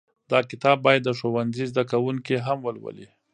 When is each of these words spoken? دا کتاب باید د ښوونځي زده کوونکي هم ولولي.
دا 0.31 0.39
کتاب 0.51 0.77
باید 0.85 1.01
د 1.05 1.09
ښوونځي 1.19 1.65
زده 1.71 1.83
کوونکي 1.91 2.35
هم 2.45 2.57
ولولي. 2.63 3.07